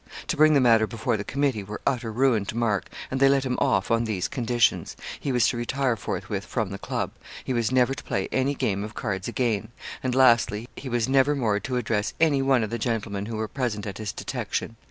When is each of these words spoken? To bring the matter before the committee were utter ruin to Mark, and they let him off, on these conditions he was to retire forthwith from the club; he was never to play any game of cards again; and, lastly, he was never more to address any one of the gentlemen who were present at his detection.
To 0.29 0.35
bring 0.35 0.55
the 0.55 0.59
matter 0.59 0.87
before 0.87 1.15
the 1.15 1.23
committee 1.23 1.61
were 1.63 1.79
utter 1.85 2.11
ruin 2.11 2.43
to 2.45 2.57
Mark, 2.57 2.89
and 3.11 3.19
they 3.19 3.29
let 3.29 3.45
him 3.45 3.55
off, 3.59 3.91
on 3.91 4.05
these 4.05 4.27
conditions 4.27 4.97
he 5.19 5.31
was 5.31 5.47
to 5.49 5.57
retire 5.57 5.95
forthwith 5.95 6.43
from 6.43 6.71
the 6.71 6.79
club; 6.79 7.11
he 7.43 7.53
was 7.53 7.71
never 7.71 7.93
to 7.93 8.03
play 8.03 8.27
any 8.31 8.55
game 8.55 8.83
of 8.83 8.95
cards 8.95 9.27
again; 9.27 9.67
and, 10.01 10.15
lastly, 10.15 10.67
he 10.75 10.89
was 10.89 11.07
never 11.07 11.35
more 11.35 11.59
to 11.59 11.77
address 11.77 12.15
any 12.19 12.41
one 12.41 12.63
of 12.63 12.71
the 12.71 12.79
gentlemen 12.79 13.27
who 13.27 13.37
were 13.37 13.47
present 13.47 13.85
at 13.85 13.99
his 13.99 14.11
detection. 14.11 14.75